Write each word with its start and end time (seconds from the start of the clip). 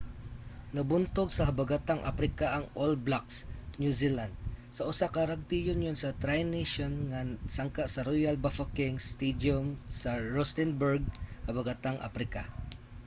nabuntog 0.75 1.29
sa 1.33 1.47
habagatang 1.49 2.01
aprika 2.11 2.47
ang 2.51 2.65
all 2.81 2.93
blacks 3.07 3.35
new 3.81 3.93
zealand 4.01 4.33
sa 4.75 4.83
usa 4.91 5.05
ka 5.13 5.21
rrugby 5.29 5.59
union 5.73 5.95
sa 5.99 6.17
tri 6.23 6.39
nations 6.57 7.01
nga 7.09 7.19
sangka 7.55 7.83
sa 7.93 8.05
royal 8.09 8.37
bafokeng 8.45 8.97
stadium 9.11 9.65
sa 10.01 10.11
rustenburg 10.35 11.03
habagatang 11.47 11.97
aprika 12.07 12.43